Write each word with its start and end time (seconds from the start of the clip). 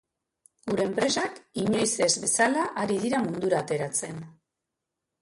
Gure 0.71 0.87
enpresak 0.89 1.37
inoiz 1.65 1.87
ez 2.07 2.11
bezala 2.25 2.65
ari 2.87 3.01
dira 3.07 3.23
mundura 3.31 3.63
ateratzen. 3.63 4.23